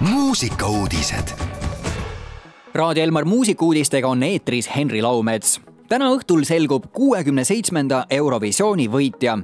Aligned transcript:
muusikauudised. 0.00 1.28
Raadio 2.74 3.04
Elmar 3.04 3.24
muusikuudistega 3.24 4.08
on 4.08 4.22
eetris 4.22 4.70
Henri 4.76 5.02
Laumets. 5.02 5.60
täna 5.88 6.10
õhtul 6.10 6.44
selgub 6.44 6.84
kuuekümne 6.92 7.44
seitsmenda 7.44 8.06
Eurovisiooni 8.10 8.88
võitja 8.88 9.38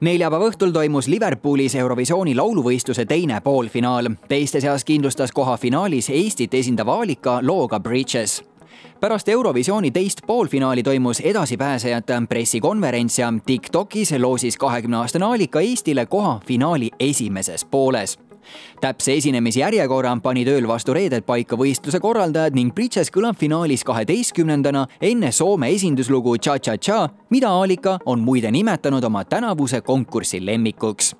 neljapäeva 0.00 0.48
õhtul 0.48 0.72
toimus 0.72 1.08
Liverpoolis 1.08 1.74
Eurovisiooni 1.74 2.34
lauluvõistluse 2.34 3.04
teine 3.04 3.40
poolfinaal. 3.40 4.10
teiste 4.28 4.60
seas 4.60 4.84
kindlustas 4.84 5.32
koha 5.32 5.56
finaalis 5.56 6.10
Eestit 6.10 6.54
esindav 6.54 6.88
Aalika 6.88 7.38
looga 7.42 7.80
Bridges 7.80 8.44
pärast 9.00 9.28
Eurovisiooni 9.28 9.90
teist 9.90 10.20
poolfinaali 10.26 10.82
toimus 10.82 11.20
edasipääsejate 11.20 12.22
pressikonverents 12.28 13.18
ja 13.18 13.32
Tiktokis 13.46 14.12
loosis 14.18 14.56
kahekümne 14.56 14.96
aastane 14.96 15.24
Aalika 15.24 15.60
Eestile 15.60 16.06
koha 16.06 16.40
finaali 16.46 16.90
esimeses 17.00 17.64
pooles 17.64 18.29
täpse 18.80 19.14
esinemisjärjekorra 19.16 20.16
panid 20.22 20.48
ööl 20.48 20.68
vastu 20.68 20.94
reedet 20.96 21.26
paika 21.26 21.56
võistluse 21.56 22.00
korraldajad 22.00 22.54
ning 22.54 22.74
Bridges 22.74 23.10
kõlab 23.14 23.38
finaalis 23.38 23.84
kaheteistkümnendana 23.84 24.86
enne 25.00 25.32
Soome 25.32 25.70
esinduslugu 25.74 26.36
Cha-Cha-Cha, 26.38 27.08
mida 27.30 27.50
Aalika 27.50 27.98
on 28.06 28.20
muide 28.20 28.50
nimetanud 28.50 29.04
oma 29.04 29.24
tänavuse 29.24 29.80
konkursi 29.80 30.44
lemmikuks. 30.46 31.14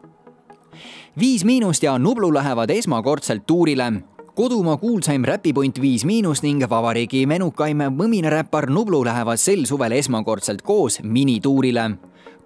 Viis 1.21 1.45
Miinust 1.45 1.83
ja 1.83 1.99
Nublu 1.99 2.35
lähevad 2.35 2.71
esmakordselt 2.71 3.47
tuurile 3.47 3.93
kodumaa 4.35 4.77
kuulsaim 4.77 5.25
räpipunt 5.25 5.81
Viis 5.81 6.05
Miinus 6.05 6.43
ning 6.43 6.63
vabariigi 6.71 7.27
menukaim 7.27 7.83
mõminaräppar 7.93 8.71
Nublu 8.71 9.03
lähevad 9.05 9.37
sel 9.37 9.67
suvel 9.69 9.93
esmakordselt 9.93 10.63
koos 10.63 11.01
minituurile 11.03 11.91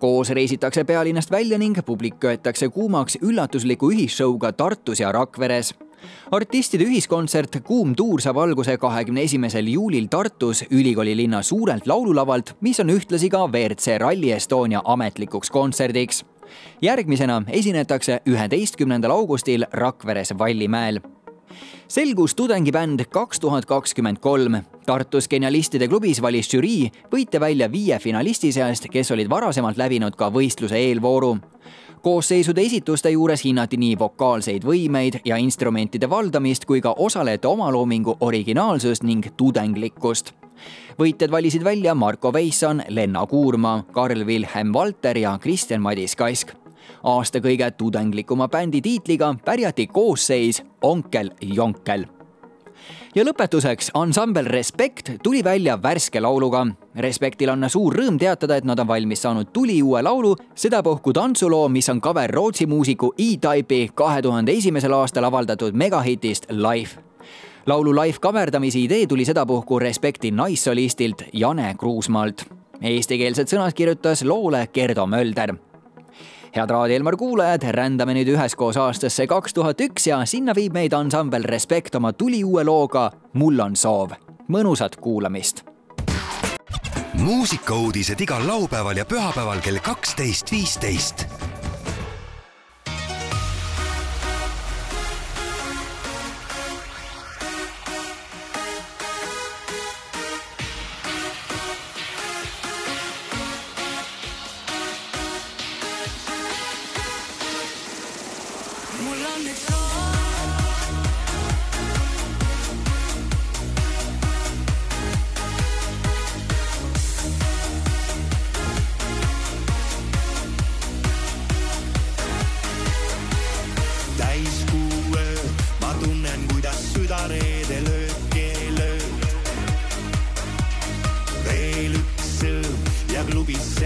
koos 0.04 0.30
reisitakse 0.30 0.84
pealinnast 0.84 1.30
välja 1.30 1.58
ning 1.58 1.78
publik 1.86 2.18
köetakse 2.20 2.68
kuumaks 2.68 3.16
üllatusliku 3.22 3.88
ühisshow'ga 3.88 4.50
Tartus 4.52 5.00
ja 5.00 5.12
Rakveres 5.12 5.70
artistide 6.30 6.84
ühiskontsert 6.84 7.56
Kuum 7.64 7.94
tuur 7.96 8.20
saab 8.20 8.42
alguse 8.42 8.76
kahekümne 8.76 9.24
esimesel 9.24 9.70
juulil 9.72 10.10
Tartus 10.12 10.60
ülikooli 10.70 11.16
linna 11.16 11.40
suurelt 11.42 11.86
laululavalt, 11.86 12.52
mis 12.60 12.80
on 12.84 12.92
ühtlasi 12.92 13.32
ka 13.32 13.46
WRC 13.48 13.96
Rally 14.04 14.34
Estonia 14.36 14.82
ametlikuks 14.84 15.50
kontserdiks. 15.50 16.24
järgmisena 16.82 17.42
esinetakse 17.48 18.20
üheteistkümnendal 18.26 19.10
augustil 19.10 19.64
Rakveres 19.72 20.38
Vallimäel 20.38 21.00
selgus 21.88 22.34
tudengibänd 22.34 23.06
kaks 23.10 23.40
tuhat 23.40 23.66
kakskümmend 23.66 24.18
kolm. 24.20 24.60
Tartus 24.86 25.28
Genialistide 25.28 25.88
klubis 25.88 26.22
valis 26.22 26.50
žürii 26.50 26.90
võitja 27.12 27.40
välja 27.40 27.70
viie 27.72 27.98
finalisti 27.98 28.52
seast, 28.52 28.88
kes 28.92 29.10
olid 29.10 29.30
varasemalt 29.30 29.80
läbinud 29.80 30.16
ka 30.16 30.30
võistluse 30.30 30.76
eelvooru 30.76 31.36
koosseisude 32.04 32.60
esituste 32.60 33.10
juures 33.10 33.40
hinnati 33.44 33.78
nii 33.80 33.94
vokaalseid 33.98 34.64
võimeid 34.68 35.22
ja 35.24 35.38
instrumentide 35.40 36.08
valdamist 36.10 36.66
kui 36.68 36.82
ka 36.84 36.92
osalejate 37.00 37.48
omaloomingu 37.48 38.16
originaalsust 38.20 39.06
ning 39.08 39.30
tudenglikkust. 39.36 40.34
võitjad 40.98 41.30
valisid 41.30 41.64
välja 41.64 41.94
Marko 41.94 42.32
Veisson, 42.32 42.82
Lenna 42.88 43.26
Kuurma, 43.26 43.84
Karl 43.92 44.26
Wilhelm 44.26 44.72
Valter 44.72 45.18
ja 45.18 45.38
Kristjan-Madis 45.38 46.16
Kask 46.16 46.52
aasta 47.02 47.38
kõige 47.38 47.70
tudenglikuma 47.70 48.48
bändi 48.48 48.80
tiitliga 48.80 49.34
pärjati 49.44 49.86
koosseis 49.86 50.62
Onkel 50.82 51.30
Jonkel 51.40 52.06
ja 53.14 53.22
lõpetuseks 53.24 53.92
ansambel 53.94 54.48
Respekt 54.50 55.10
tuli 55.22 55.44
välja 55.44 55.76
värske 55.82 56.20
lauluga. 56.20 56.66
Respektil 56.98 57.50
on 57.52 57.66
suur 57.70 57.94
rõõm 57.94 58.18
teatada, 58.18 58.56
et 58.56 58.66
nad 58.66 58.78
on 58.78 58.88
valmis 58.88 59.22
saanud 59.22 59.52
tuliuue 59.52 60.02
laulu, 60.02 60.34
sedapuhku 60.54 61.12
tantsuloo, 61.12 61.68
mis 61.68 61.88
on 61.88 62.00
cover 62.00 62.30
Rootsi 62.30 62.66
muusiku 62.66 63.12
E-Type'i 63.18 63.90
kahe 63.94 64.22
tuhande 64.22 64.52
esimesel 64.52 64.92
aastal 64.92 65.24
avaldatud 65.30 65.74
megahitist 65.74 66.50
Life. 66.50 67.00
laulu 67.66 67.94
live 67.94 68.18
kaverdamise 68.20 68.78
idee 68.78 69.06
tuli 69.06 69.24
sedapuhku 69.24 69.78
Respekti 69.78 70.30
naissolistilt 70.30 71.22
Jane 71.32 71.74
Kruusmaalt. 71.78 72.44
Eestikeelsed 72.82 73.48
sõnad 73.48 73.72
kirjutas 73.72 74.22
loole 74.24 74.66
Gerdo 74.74 75.06
Mölder 75.06 75.54
head 76.56 76.70
Raadio 76.70 76.96
Elmar 76.96 77.16
kuulajad, 77.16 77.64
rändame 77.74 78.14
nüüd 78.14 78.30
üheskoos 78.34 78.76
aastasse 78.78 79.26
kaks 79.26 79.54
tuhat 79.54 79.80
üks 79.80 80.06
ja 80.06 80.20
sinna 80.28 80.54
viib 80.54 80.74
meid 80.76 80.94
ansambel 80.94 81.46
Respekt 81.50 81.94
oma 81.94 82.12
tuliuue 82.12 82.64
looga 82.64 83.10
Mul 83.34 83.60
on 83.60 83.76
soov. 83.76 84.14
mõnusat 84.48 84.96
kuulamist. 85.00 85.64
muusikauudised 87.14 88.20
igal 88.20 88.46
laupäeval 88.46 88.96
ja 88.96 89.04
pühapäeval 89.04 89.60
kell 89.60 89.78
kaksteist, 89.78 90.52
viisteist 90.52 91.26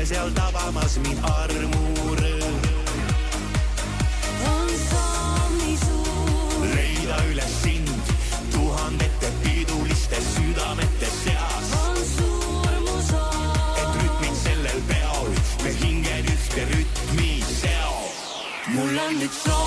seal 0.09 0.31
tabamas 0.33 0.95
mind 1.05 1.19
armurõõm. 1.29 2.63
on 4.51 4.71
nii 5.59 5.75
suur, 5.83 6.65
leida 6.71 7.19
üles 7.29 7.59
sind 7.65 8.13
tuhandete 8.55 9.31
piduliste 9.43 10.23
südamete 10.31 11.13
seas, 11.19 11.69
on 11.83 12.01
suur 12.15 12.81
mu 12.87 12.97
soov. 13.11 13.77
et 13.83 14.01
rütmid 14.01 14.41
sellel 14.45 14.81
peol 14.95 15.31
me 15.67 15.77
hinged 15.83 16.33
ühte 16.37 16.69
rütmi 16.73 17.31
seo. 17.61 17.97
mul 18.79 19.01
on 19.05 19.25
üks 19.29 19.45
soov, 19.45 19.58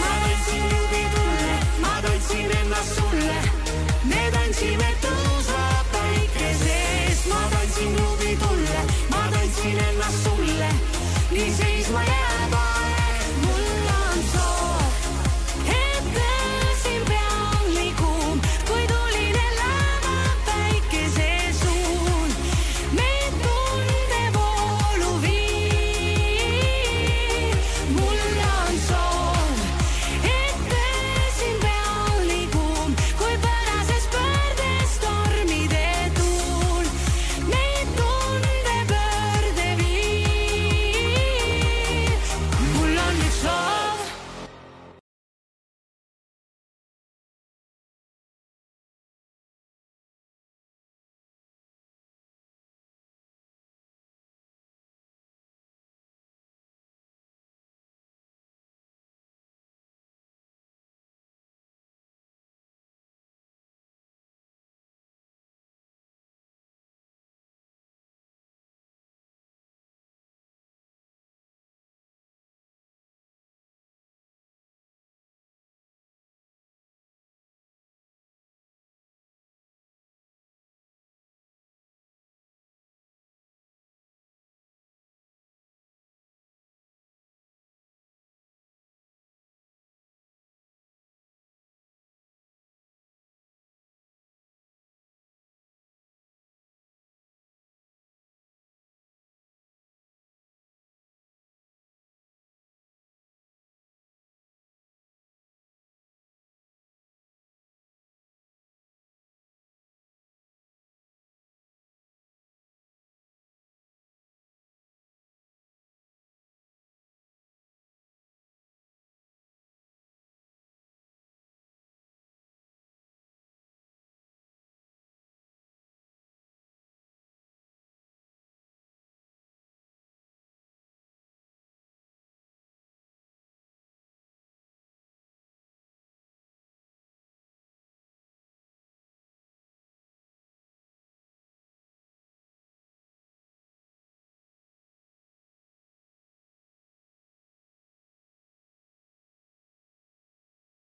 ma 0.00 0.10
tantsin 0.22 0.62
klubi 0.68 1.02
tunne, 1.14 1.54
ma 1.80 1.94
tantsin 2.02 2.50
ennast 2.60 2.92
sulle. 2.96 3.38
me 4.04 4.22
tantsime 4.36 4.90
tõusva 5.00 5.64
päikese 5.92 6.76
ees, 6.98 7.24
ma 7.32 7.40
tantsin 7.54 7.96
klubi 7.96 8.36
tunne, 8.42 8.80
ma 9.08 9.22
tantsin 9.32 9.78
ennast 9.88 10.28
sulle. 10.28 10.70
nii 11.30 11.50
seisma 11.56 12.04
jääb 12.10 12.52
aeg. 12.60 13.03